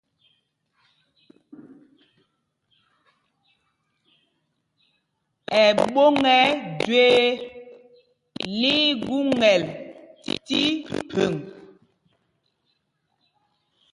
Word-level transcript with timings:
Ɛɓôŋ 5.63 6.15
ɛ́ 6.39 6.43
Jüee 6.83 7.25
lí 8.59 8.71
í 8.89 8.97
gúŋɛl 9.05 9.63
tí 10.45 10.59
phēŋ. 11.09 11.33